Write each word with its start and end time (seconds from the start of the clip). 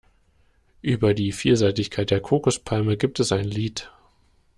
Über 0.81 1.13
die 1.13 1.31
Vielseitigkeit 1.31 2.09
der 2.09 2.21
Kokospalme 2.21 2.97
gibt 2.97 3.19
es 3.19 3.31
ein 3.31 3.45
Lied. 3.45 3.91